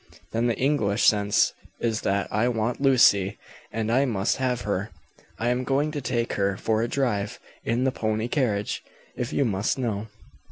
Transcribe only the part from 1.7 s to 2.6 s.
is that I